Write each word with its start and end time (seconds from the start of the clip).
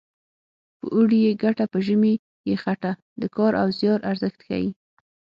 په 0.79 0.85
اوړي 0.95 1.19
یې 1.25 1.31
ګټه 1.43 1.65
په 1.73 1.77
ژمي 1.85 2.13
یې 2.49 2.55
څټه 2.63 2.91
د 3.21 3.23
کار 3.35 3.53
او 3.61 3.67
زیار 3.79 3.99
ارزښت 4.11 4.39
ښيي 4.47 4.69